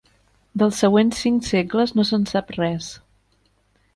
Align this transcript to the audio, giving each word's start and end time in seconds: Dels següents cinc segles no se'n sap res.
Dels 0.61 0.79
següents 0.83 1.19
cinc 1.25 1.43
segles 1.49 1.95
no 1.99 2.07
se'n 2.11 2.25
sap 2.33 2.51
res. 2.57 2.89